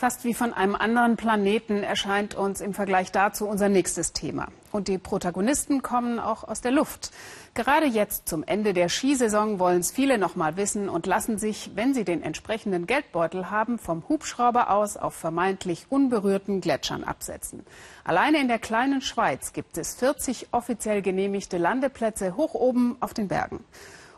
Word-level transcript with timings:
Fast 0.00 0.24
wie 0.24 0.32
von 0.32 0.54
einem 0.54 0.76
anderen 0.76 1.18
Planeten 1.18 1.82
erscheint 1.82 2.34
uns 2.34 2.62
im 2.62 2.72
Vergleich 2.72 3.12
dazu 3.12 3.46
unser 3.46 3.68
nächstes 3.68 4.14
Thema. 4.14 4.48
Und 4.72 4.88
die 4.88 4.96
Protagonisten 4.96 5.82
kommen 5.82 6.18
auch 6.18 6.42
aus 6.42 6.62
der 6.62 6.70
Luft. 6.70 7.10
Gerade 7.52 7.84
jetzt 7.84 8.26
zum 8.26 8.42
Ende 8.42 8.72
der 8.72 8.88
Skisaison 8.88 9.58
wollen 9.58 9.80
es 9.80 9.90
viele 9.90 10.16
noch 10.16 10.36
mal 10.36 10.56
wissen 10.56 10.88
und 10.88 11.04
lassen 11.04 11.36
sich, 11.36 11.72
wenn 11.74 11.92
sie 11.92 12.06
den 12.06 12.22
entsprechenden 12.22 12.86
Geldbeutel 12.86 13.50
haben, 13.50 13.78
vom 13.78 14.02
Hubschrauber 14.08 14.70
aus 14.70 14.96
auf 14.96 15.12
vermeintlich 15.12 15.84
unberührten 15.90 16.62
Gletschern 16.62 17.04
absetzen. 17.04 17.66
Alleine 18.02 18.40
in 18.40 18.48
der 18.48 18.58
kleinen 18.58 19.02
Schweiz 19.02 19.52
gibt 19.52 19.76
es 19.76 19.96
40 19.96 20.46
offiziell 20.52 21.02
genehmigte 21.02 21.58
Landeplätze 21.58 22.36
hoch 22.36 22.54
oben 22.54 22.96
auf 23.00 23.12
den 23.12 23.28
Bergen. 23.28 23.62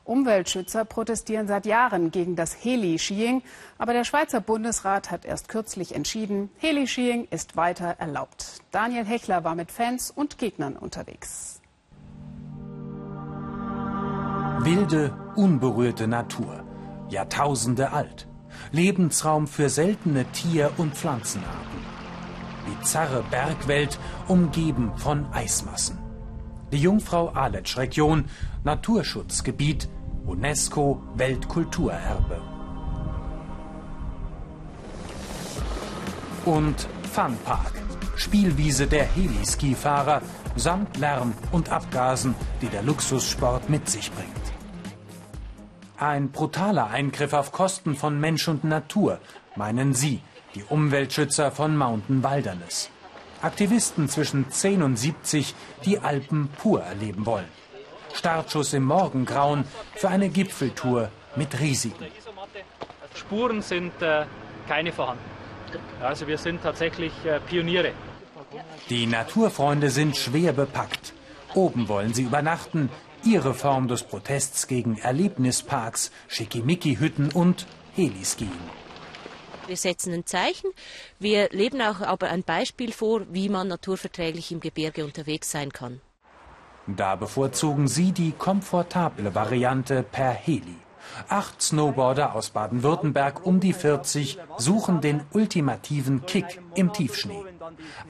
Umweltschützer 0.04 0.84
protestieren 0.84 1.46
seit 1.46 1.66
Jahren 1.66 2.10
gegen 2.10 2.36
das 2.36 2.54
Heli-Skiing. 2.64 3.42
Aber 3.78 3.92
der 3.92 4.04
Schweizer 4.04 4.40
Bundesrat 4.40 5.10
hat 5.10 5.24
erst 5.24 5.48
kürzlich 5.48 5.94
entschieden, 5.94 6.50
Heli-Skiing 6.58 7.28
ist 7.30 7.56
weiter 7.56 7.96
erlaubt. 7.98 8.60
Daniel 8.70 9.04
Hechler 9.04 9.44
war 9.44 9.54
mit 9.54 9.70
Fans 9.70 10.10
und 10.10 10.38
Gegnern 10.38 10.76
unterwegs. 10.76 11.60
Wilde, 14.64 15.16
unberührte 15.34 16.06
Natur, 16.06 16.64
Jahrtausende 17.08 17.90
alt. 17.92 18.28
Lebensraum 18.70 19.46
für 19.46 19.68
seltene 19.68 20.24
Tier- 20.26 20.70
und 20.76 20.94
Pflanzenarten. 20.94 21.82
Bizarre 22.66 23.24
Bergwelt, 23.30 23.98
umgeben 24.28 24.92
von 24.96 25.26
Eismassen. 25.32 25.98
Die 26.72 26.78
Jungfrau 26.78 27.28
Aletsch-Region, 27.28 28.24
Naturschutzgebiet, 28.64 29.90
UNESCO 30.24 31.02
Weltkulturerbe. 31.16 32.40
Und 36.46 36.88
Funpark, 37.12 37.72
Spielwiese 38.16 38.86
der 38.86 39.04
Heliskifahrer, 39.04 40.22
samt 40.56 40.96
Lärm 40.96 41.34
und 41.52 41.70
Abgasen, 41.70 42.34
die 42.62 42.68
der 42.68 42.82
Luxussport 42.82 43.68
mit 43.68 43.90
sich 43.90 44.10
bringt. 44.10 44.30
Ein 45.98 46.30
brutaler 46.30 46.88
Eingriff 46.88 47.34
auf 47.34 47.52
Kosten 47.52 47.94
von 47.94 48.18
Mensch 48.18 48.48
und 48.48 48.64
Natur, 48.64 49.20
meinen 49.56 49.92
Sie, 49.92 50.22
die 50.54 50.64
Umweltschützer 50.64 51.50
von 51.50 51.76
Mountain 51.76 52.24
Wilderness. 52.24 52.90
Aktivisten 53.42 54.08
zwischen 54.08 54.50
10 54.50 54.82
und 54.82 54.96
70, 54.96 55.54
die 55.84 55.98
Alpen 55.98 56.48
pur 56.48 56.82
erleben 56.82 57.26
wollen. 57.26 57.48
Startschuss 58.14 58.72
im 58.72 58.84
Morgengrauen 58.84 59.64
für 59.94 60.08
eine 60.08 60.28
Gipfeltour 60.28 61.10
mit 61.36 61.58
Risiken. 61.60 62.06
Spuren 63.14 63.62
sind 63.62 64.00
äh, 64.00 64.24
keine 64.68 64.92
vorhanden. 64.92 65.24
Also 66.00 66.26
wir 66.26 66.38
sind 66.38 66.62
tatsächlich 66.62 67.12
äh, 67.24 67.40
Pioniere. 67.40 67.92
Die 68.90 69.06
Naturfreunde 69.06 69.90
sind 69.90 70.16
schwer 70.16 70.52
bepackt. 70.52 71.14
Oben 71.54 71.88
wollen 71.88 72.14
sie 72.14 72.22
übernachten. 72.22 72.90
Ihre 73.24 73.54
Form 73.54 73.88
des 73.88 74.02
Protests 74.02 74.66
gegen 74.66 74.98
Erlebnisparks, 74.98 76.10
Schickimicki-Hütten 76.28 77.30
und 77.32 77.66
Heliskiing. 77.94 78.50
Wir 79.72 79.78
setzen 79.78 80.12
ein 80.12 80.26
Zeichen. 80.26 80.70
Wir 81.18 81.48
leben 81.48 81.80
auch 81.80 82.02
aber 82.02 82.28
ein 82.28 82.42
Beispiel 82.42 82.92
vor, 82.92 83.22
wie 83.30 83.48
man 83.48 83.68
naturverträglich 83.68 84.52
im 84.52 84.60
Gebirge 84.60 85.02
unterwegs 85.02 85.50
sein 85.50 85.72
kann. 85.72 86.02
Da 86.86 87.16
bevorzugen 87.16 87.88
sie 87.88 88.12
die 88.12 88.32
komfortable 88.32 89.34
Variante 89.34 90.02
per 90.02 90.32
Heli. 90.32 90.76
Acht 91.30 91.62
Snowboarder 91.62 92.34
aus 92.34 92.50
Baden-Württemberg 92.50 93.46
um 93.46 93.60
die 93.60 93.72
40 93.72 94.36
suchen 94.58 95.00
den 95.00 95.22
ultimativen 95.32 96.26
Kick 96.26 96.60
im 96.74 96.92
Tiefschnee. 96.92 97.42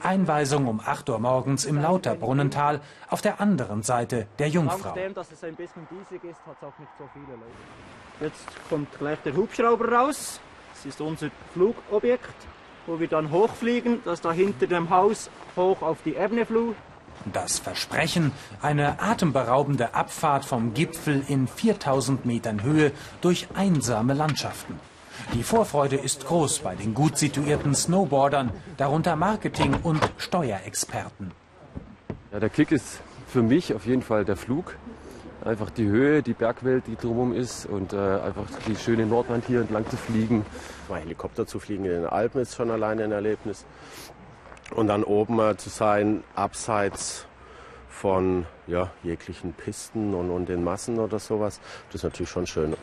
Einweisung 0.01 0.67
um 0.67 0.81
8 0.81 1.11
Uhr 1.11 1.19
morgens 1.19 1.63
im 1.63 1.81
Lauterbrunnental 1.81 2.81
auf 3.09 3.21
der 3.21 3.39
anderen 3.39 3.83
Seite 3.83 4.27
der 4.37 4.49
Jungfrau. 4.49 4.93
Jetzt 8.19 8.47
kommt 8.67 8.99
gleich 8.99 9.19
der 9.23 9.33
Hubschrauber 9.37 9.89
raus. 9.89 10.41
Das 10.83 10.95
ist 10.95 11.01
unser 11.01 11.29
Flugobjekt, 11.53 12.35
wo 12.87 12.99
wir 12.99 13.07
dann 13.07 13.31
hochfliegen, 13.31 14.01
das 14.03 14.19
da 14.19 14.33
hinter 14.33 14.67
dem 14.67 14.89
Haus 14.89 15.29
hoch 15.55 15.81
auf 15.81 15.99
die 16.03 16.15
Ebene 16.15 16.45
flog. 16.45 16.75
Das 17.31 17.57
Versprechen, 17.57 18.33
eine 18.61 18.99
atemberaubende 18.99 19.93
Abfahrt 19.95 20.43
vom 20.43 20.73
Gipfel 20.73 21.23
in 21.29 21.47
4000 21.47 22.25
Metern 22.25 22.63
Höhe 22.63 22.91
durch 23.21 23.47
einsame 23.53 24.13
Landschaften. 24.13 24.77
Die 25.33 25.43
Vorfreude 25.43 25.95
ist 25.95 26.25
groß 26.25 26.59
bei 26.59 26.75
den 26.75 26.93
gut 26.93 27.17
situierten 27.17 27.75
Snowboardern, 27.75 28.51
darunter 28.75 29.15
Marketing- 29.15 29.77
und 29.83 30.01
Steuerexperten. 30.17 31.31
Ja, 32.33 32.41
der 32.41 32.49
Kick 32.49 32.73
ist 32.73 32.99
für 33.27 33.41
mich 33.41 33.73
auf 33.73 33.85
jeden 33.85 34.01
Fall 34.01 34.25
der 34.25 34.35
Flug 34.35 34.75
einfach 35.45 35.69
die 35.69 35.85
Höhe, 35.85 36.21
die 36.23 36.33
Bergwelt, 36.33 36.87
die 36.87 36.95
drumherum 36.95 37.33
ist 37.33 37.65
und 37.65 37.93
äh, 37.93 37.97
einfach 37.97 38.45
die 38.67 38.75
schöne 38.75 39.05
Nordwand 39.05 39.45
hier 39.45 39.61
entlang 39.61 39.89
zu 39.89 39.97
fliegen. 39.97 40.45
Mal 40.89 41.01
Helikopter 41.01 41.45
zu 41.45 41.59
fliegen 41.59 41.85
in 41.85 41.91
den 41.91 42.05
Alpen 42.05 42.41
ist 42.41 42.55
schon 42.55 42.71
alleine 42.71 43.03
ein 43.03 43.11
Erlebnis. 43.11 43.65
Und 44.71 44.87
dann 44.87 45.03
oben 45.03 45.39
äh, 45.39 45.57
zu 45.57 45.69
sein, 45.69 46.23
abseits 46.35 47.25
von 47.89 48.45
ja, 48.67 48.91
jeglichen 49.03 49.53
Pisten 49.53 50.13
und, 50.13 50.31
und 50.31 50.49
den 50.49 50.63
Massen 50.63 50.99
oder 50.99 51.19
sowas, 51.19 51.59
das 51.87 51.95
ist 51.95 52.03
natürlich 52.03 52.29
schon 52.29 52.47
schön. 52.47 52.75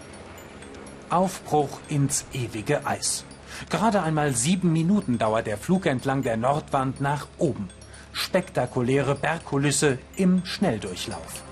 Aufbruch 1.09 1.81
ins 1.89 2.25
ewige 2.33 2.87
Eis. 2.87 3.25
Gerade 3.69 4.03
einmal 4.03 4.33
sieben 4.35 4.73
Minuten 4.73 5.19
dauert 5.19 5.47
der 5.47 5.59
Flug 5.59 5.87
entlang 5.87 6.23
der 6.23 6.37
Nordwand 6.37 7.01
nach 7.01 7.27
oben. 7.39 7.69
Spektakuläre 8.13 9.15
Bergkulisse 9.15 9.99
im 10.17 10.45
Schnelldurchlauf. 10.45 11.50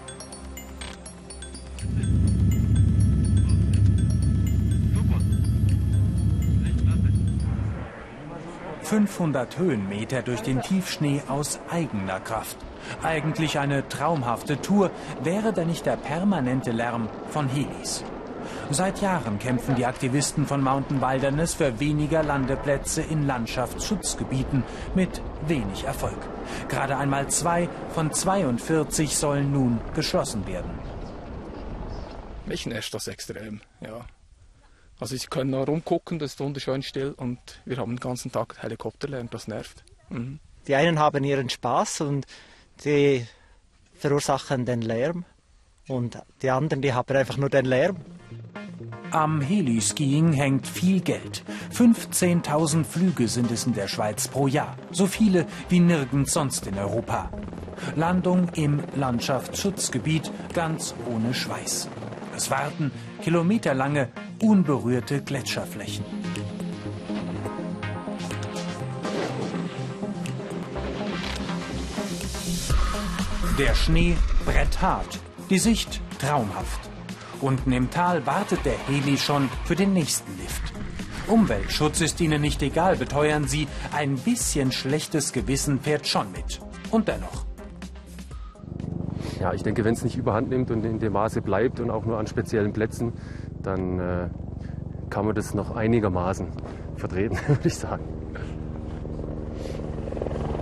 500 8.88 9.58
Höhenmeter 9.58 10.22
durch 10.22 10.40
den 10.40 10.62
Tiefschnee 10.62 11.20
aus 11.28 11.60
eigener 11.70 12.20
Kraft. 12.20 12.56
Eigentlich 13.02 13.58
eine 13.58 13.86
traumhafte 13.86 14.62
Tour, 14.62 14.90
wäre 15.22 15.52
da 15.52 15.66
nicht 15.66 15.84
der 15.84 15.98
permanente 15.98 16.70
Lärm 16.70 17.10
von 17.28 17.50
Helis. 17.50 18.02
Seit 18.70 19.02
Jahren 19.02 19.38
kämpfen 19.38 19.74
die 19.74 19.84
Aktivisten 19.84 20.46
von 20.46 20.62
Mountain 20.62 21.02
Wilderness 21.02 21.52
für 21.52 21.78
weniger 21.80 22.22
Landeplätze 22.22 23.02
in 23.02 23.26
Landschaftsschutzgebieten 23.26 24.64
mit 24.94 25.20
wenig 25.46 25.84
Erfolg. 25.84 26.16
Gerade 26.70 26.96
einmal 26.96 27.28
zwei 27.28 27.68
von 27.90 28.10
42 28.10 29.14
sollen 29.14 29.52
nun 29.52 29.80
geschlossen 29.94 30.46
werden. 30.46 30.70
Mich 32.46 32.64
nervt 32.64 32.94
das 32.94 33.06
extrem, 33.06 33.60
ja. 33.82 34.06
Also 35.00 35.16
sie 35.16 35.26
können 35.28 35.50
noch 35.50 35.66
rumgucken, 35.66 36.18
das 36.18 36.32
ist 36.32 36.40
wunderschön 36.40 36.82
still 36.82 37.14
und 37.16 37.38
wir 37.64 37.76
haben 37.76 37.92
den 37.92 38.00
ganzen 38.00 38.32
Tag 38.32 38.56
Helikopterlärm, 38.62 39.30
das 39.30 39.46
nervt. 39.46 39.84
Mhm. 40.08 40.40
Die 40.66 40.74
einen 40.74 40.98
haben 40.98 41.24
ihren 41.24 41.48
Spaß 41.48 42.02
und 42.02 42.26
die 42.84 43.26
verursachen 43.94 44.64
den 44.64 44.82
Lärm 44.82 45.24
und 45.86 46.18
die 46.42 46.50
anderen, 46.50 46.82
die 46.82 46.92
haben 46.92 47.16
einfach 47.16 47.36
nur 47.36 47.48
den 47.48 47.64
Lärm. 47.64 47.96
Am 49.10 49.40
Heliskiing 49.40 50.34
hängt 50.34 50.66
viel 50.66 51.00
Geld. 51.00 51.42
15.000 51.72 52.84
Flüge 52.84 53.26
sind 53.26 53.50
es 53.50 53.66
in 53.66 53.72
der 53.72 53.88
Schweiz 53.88 54.28
pro 54.28 54.46
Jahr. 54.46 54.76
So 54.90 55.06
viele 55.06 55.46
wie 55.70 55.80
nirgends 55.80 56.34
sonst 56.34 56.66
in 56.66 56.76
Europa. 56.76 57.30
Landung 57.96 58.50
im 58.54 58.82
Landschaftsschutzgebiet 58.96 60.30
ganz 60.52 60.94
ohne 61.10 61.32
Schweiß. 61.32 61.88
Es 62.36 62.50
warten 62.50 62.90
kilometerlange, 63.22 64.10
unberührte 64.42 65.22
Gletscherflächen. 65.22 66.04
Der 73.58 73.74
Schnee 73.74 74.16
bretthart, 74.44 75.18
die 75.50 75.58
Sicht 75.58 76.00
traumhaft. 76.20 76.80
Unten 77.40 77.72
im 77.72 77.90
Tal 77.90 78.24
wartet 78.24 78.64
der 78.64 78.78
Heli 78.86 79.16
schon 79.16 79.48
für 79.64 79.74
den 79.74 79.92
nächsten 79.92 80.36
Lift. 80.38 80.62
Umweltschutz 81.26 82.00
ist 82.00 82.20
ihnen 82.20 82.40
nicht 82.40 82.62
egal, 82.62 82.96
beteuern 82.96 83.46
sie. 83.46 83.66
Ein 83.92 84.16
bisschen 84.16 84.72
schlechtes 84.72 85.32
Gewissen 85.32 85.80
fährt 85.80 86.06
schon 86.06 86.30
mit. 86.32 86.60
Und 86.90 87.08
dennoch 87.08 87.47
ja, 89.40 89.52
ich 89.52 89.62
denke, 89.62 89.84
wenn 89.84 89.94
es 89.94 90.02
nicht 90.02 90.16
überhand 90.16 90.48
nimmt 90.48 90.70
und 90.70 90.84
in 90.84 90.98
dem 90.98 91.12
Maße 91.12 91.42
bleibt 91.42 91.80
und 91.80 91.90
auch 91.90 92.04
nur 92.04 92.18
an 92.18 92.26
speziellen 92.26 92.72
Plätzen, 92.72 93.12
dann 93.62 93.98
äh, 93.98 94.28
kann 95.10 95.26
man 95.26 95.34
das 95.34 95.54
noch 95.54 95.74
einigermaßen 95.74 96.48
vertreten, 96.96 97.38
würde 97.46 97.68
ich 97.68 97.76
sagen. 97.76 98.04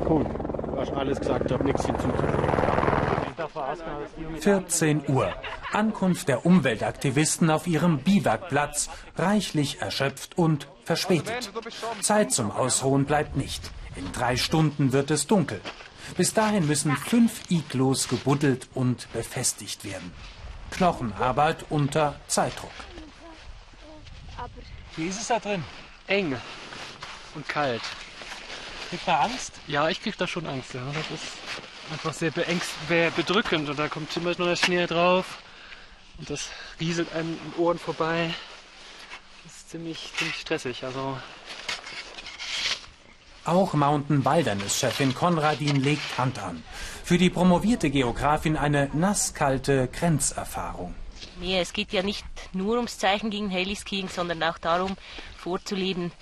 Cool, 0.08 0.24
du 0.24 0.80
hast 0.80 0.92
alles 0.92 1.18
gesagt, 1.18 1.46
ich 1.46 1.52
habe 1.52 1.64
nichts 1.64 1.86
hinzuzufügen. 1.86 2.46
14 4.40 5.02
Uhr. 5.08 5.32
Ankunft 5.72 6.28
der 6.28 6.46
Umweltaktivisten 6.46 7.50
auf 7.50 7.66
ihrem 7.66 7.98
Biwakplatz, 7.98 8.88
reichlich 9.16 9.80
erschöpft 9.80 10.38
und 10.38 10.68
verspätet. 10.84 11.50
Zeit 12.00 12.32
zum 12.32 12.50
Ausruhen 12.50 13.04
bleibt 13.04 13.36
nicht. 13.36 13.70
In 13.96 14.10
drei 14.12 14.36
Stunden 14.36 14.92
wird 14.92 15.10
es 15.10 15.26
dunkel. 15.26 15.60
Bis 16.16 16.32
dahin 16.32 16.66
müssen 16.66 16.96
fünf 16.96 17.50
Iglos 17.50 18.08
gebuddelt 18.08 18.68
und 18.74 19.12
befestigt 19.12 19.84
werden. 19.84 20.12
Knochenarbeit 20.70 21.64
unter 21.70 22.18
Zeitdruck. 22.28 22.70
Wie 24.96 25.08
ist 25.08 25.20
es 25.20 25.28
da 25.28 25.38
drin? 25.38 25.64
Eng 26.06 26.36
und 27.34 27.48
kalt. 27.48 27.82
Kriegt 28.88 29.06
man 29.06 29.16
Angst? 29.30 29.52
Ja, 29.66 29.88
ich 29.88 30.02
krieg 30.02 30.16
da 30.16 30.26
schon 30.26 30.46
Angst. 30.46 30.74
Ja. 30.74 30.80
Das 30.86 31.10
ist 31.20 31.32
einfach 31.92 32.12
sehr 32.12 32.30
beängst 32.30 32.70
bedrückend 32.88 33.68
und 33.68 33.78
da 33.78 33.88
kommt 33.88 34.12
zum 34.12 34.24
Beispiel 34.24 34.46
noch 34.46 34.52
der 34.52 34.64
Schnee 34.64 34.86
drauf 34.86 35.38
und 36.18 36.30
das 36.30 36.48
rieselt 36.80 37.12
einem 37.12 37.32
in 37.32 37.52
den 37.52 37.60
Ohren 37.60 37.78
vorbei. 37.78 38.32
Das 39.44 39.56
ist 39.56 39.70
ziemlich, 39.70 40.12
ziemlich 40.16 40.40
stressig. 40.40 40.84
Also 40.84 41.18
auch 43.48 43.74
Mountain 43.74 44.24
Wilderness-Chefin 44.24 45.14
Konradin 45.14 45.76
legt 45.76 46.18
Hand 46.18 46.38
an. 46.38 46.62
Für 47.04 47.18
die 47.18 47.30
promovierte 47.30 47.90
Geografin 47.90 48.56
eine 48.56 48.90
nasskalte 48.92 49.88
Grenzerfahrung. 49.88 50.94
Nee, 51.40 51.60
es 51.60 51.72
geht 51.72 51.92
ja 51.92 52.02
nicht 52.02 52.24
nur 52.52 52.76
ums 52.76 52.98
Zeichen 52.98 53.30
gegen 53.30 53.50
Heliskiing, 53.50 54.08
sondern 54.08 54.42
auch 54.42 54.58
darum, 54.58 54.96
vorzuleben, 55.36 56.12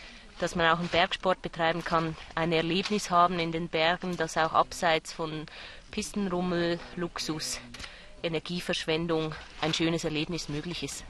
dass 0.41 0.57
man 0.57 0.71
auch 0.71 0.79
einen 0.79 0.89
Bergsport 0.89 1.41
betreiben 1.43 1.85
kann, 1.85 2.17
ein 2.35 2.53
Erlebnis 2.53 3.11
haben 3.11 3.39
in 3.39 3.53
den 3.53 3.69
Bergen, 3.69 4.17
das 4.17 4.37
auch 4.37 4.53
abseits 4.53 5.13
von 5.13 5.47
Pistenrummel, 5.91 6.81
Luxus, 6.97 7.61
Energieverschwendung 8.23 9.35
ein 9.61 9.73
schönes 9.75 10.05
Erlebnis 10.05 10.49
möglich 10.49 10.83
ist. 10.83 11.05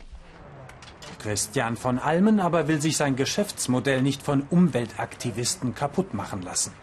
Christian 1.25 1.79
von 1.79 1.99
Almen 1.99 2.39
aber 2.39 2.69
will 2.69 2.83
sich 2.83 2.99
sein 2.99 3.17
Geschäftsmodell 3.17 4.03
nicht 4.03 4.23
von 4.23 4.43
Umweltaktivisten 4.51 5.75
kaputt 5.75 6.13
machen 6.13 6.43
lassen. 6.43 6.75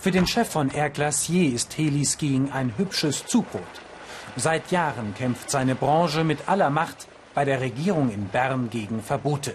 Für 0.00 0.10
den 0.10 0.26
Chef 0.26 0.48
von 0.48 0.70
Air 0.70 0.88
Glacier 0.88 1.52
ist 1.52 1.76
Heliskiing 1.76 2.50
ein 2.52 2.72
hübsches 2.78 3.26
Zubrot. 3.26 3.62
Seit 4.36 4.70
Jahren 4.70 5.12
kämpft 5.14 5.50
seine 5.50 5.74
Branche 5.74 6.24
mit 6.24 6.48
aller 6.48 6.70
Macht 6.70 7.06
bei 7.34 7.44
der 7.44 7.60
Regierung 7.60 8.10
in 8.10 8.28
Bern 8.28 8.70
gegen 8.70 9.02
Verbote. 9.02 9.54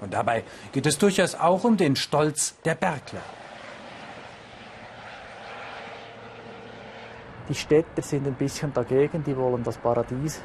Und 0.00 0.12
dabei 0.12 0.42
geht 0.72 0.86
es 0.86 0.98
durchaus 0.98 1.36
auch 1.36 1.62
um 1.62 1.76
den 1.76 1.94
Stolz 1.94 2.56
der 2.64 2.74
Bergler. 2.74 3.22
Die 7.48 7.54
Städter 7.54 8.02
sind 8.02 8.26
ein 8.26 8.34
bisschen 8.34 8.74
dagegen, 8.74 9.22
die 9.22 9.36
wollen 9.36 9.62
das 9.62 9.78
Paradies 9.78 10.42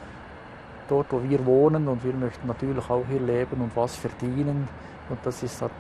dort, 0.88 1.12
wo 1.12 1.22
wir 1.24 1.46
wohnen 1.46 1.88
und 1.88 2.04
wir 2.04 2.14
möchten 2.14 2.48
natürlich 2.48 2.90
auch 2.90 3.06
hier 3.10 3.20
leben 3.20 3.62
und 3.62 3.76
was 3.76 3.96
verdienen. 3.96 4.68
Und 5.10 5.20
das 5.24 5.44
ist, 5.44 5.62
halt, 5.62 5.72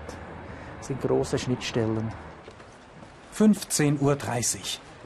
sind 0.82 1.02
große 1.02 1.38
Schnittstellen. 1.38 2.12
15.30 3.36 4.02
Uhr, 4.02 4.18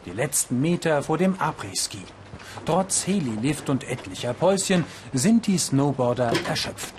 die 0.05 0.11
letzten 0.11 0.59
Meter 0.59 1.01
vor 1.03 1.17
dem 1.17 1.35
Après-Ski. 1.35 2.03
Trotz 2.65 3.07
Heli-Lift 3.07 3.69
und 3.69 3.89
etlicher 3.89 4.33
Päuschen 4.33 4.83
sind 5.13 5.47
die 5.47 5.57
Snowboarder 5.57 6.33
erschöpft. 6.47 6.93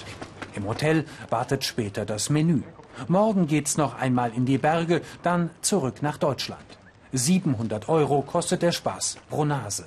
Im 0.55 0.67
Hotel 0.67 1.05
wartet 1.29 1.65
später 1.65 2.05
das 2.05 2.31
Menü. 2.31 2.63
Morgen 3.07 3.47
geht's 3.47 3.77
noch 3.77 3.95
einmal 3.95 4.33
in 4.35 4.45
die 4.45 4.59
Berge, 4.59 5.03
dann 5.23 5.51
zurück 5.61 6.03
nach 6.03 6.17
Deutschland. 6.17 6.65
700 7.13 7.89
Euro 7.89 8.23
kostet 8.23 8.63
der 8.63 8.73
Spaß 8.73 9.19
pro 9.29 9.45
Nase. 9.45 9.87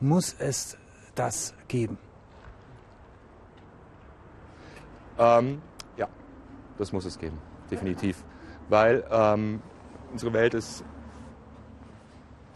Muss 0.00 0.34
es 0.38 0.76
das 1.14 1.54
geben? 1.68 1.98
Ähm, 5.18 5.62
ja, 5.96 6.08
das 6.78 6.92
muss 6.92 7.04
es 7.04 7.18
geben, 7.18 7.38
definitiv. 7.70 8.24
Weil 8.68 9.04
ähm, 9.10 9.62
unsere 10.10 10.32
Welt 10.32 10.54
ist, 10.54 10.84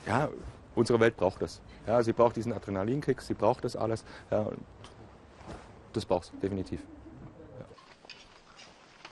ja, 0.07 0.29
unsere 0.75 1.01
Welt 1.01 1.17
braucht 1.17 1.43
das. 1.43 1.61
Ja, 1.87 2.03
sie 2.03 2.13
braucht 2.13 2.37
diesen 2.37 2.53
Adrenalinkick, 2.53 3.21
sie 3.21 3.35
braucht 3.35 3.65
das 3.65 3.77
alles. 3.77 4.05
Ja, 4.31 4.47
das 5.93 6.05
braucht 6.05 6.25
es, 6.25 6.41
definitiv. 6.41 6.81
Ja. 7.59 7.65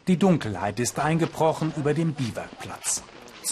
Die 0.08 0.18
Dunkelheit 0.18 0.80
ist 0.80 0.98
eingebrochen 0.98 1.72
über 1.76 1.94
dem 1.94 2.14
Biwakplatz. 2.14 3.02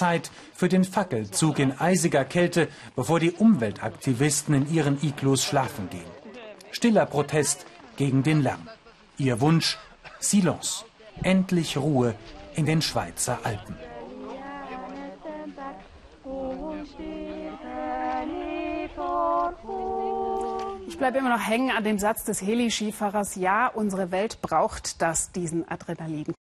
Zeit 0.02 0.32
für 0.52 0.69
den 0.69 0.82
Fackelzug 0.82 1.60
in 1.60 1.78
eisiger 1.78 2.25
Kälte, 2.25 2.66
bevor 2.96 3.20
die 3.20 3.31
Umweltaktivisten 3.31 4.52
in 4.52 4.75
ihren 4.75 4.99
Iglos 5.00 5.44
schlafen 5.44 5.88
gehen. 5.90 6.10
Stiller 6.72 7.06
Protest 7.06 7.66
gegen 7.96 8.25
den 8.25 8.43
Lärm. 8.43 8.69
Ihr 9.16 9.40
Wunsch 9.40 9.78
Silence. 10.19 10.84
Endlich 11.22 11.76
Ruhe 11.76 12.16
in 12.56 12.66
den 12.66 12.82
Schweizer 12.82 13.38
Alpen. 13.44 13.76
Ich 20.88 20.98
bleibe 20.98 21.19
immer 21.19 21.37
noch 21.37 21.46
hängen 21.46 21.70
an 21.70 21.84
dem 21.84 22.00
Satz 22.00 22.25
des 22.25 22.43
Heli-Skifahrers. 22.43 23.37
Ja, 23.37 23.69
unsere 23.69 24.10
Welt 24.10 24.43
braucht 24.43 25.00
das, 25.00 25.31
diesen 25.31 25.69
Adrenalin. 25.69 26.34